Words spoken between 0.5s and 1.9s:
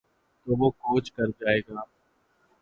وہ کوچ کر جائے گا۔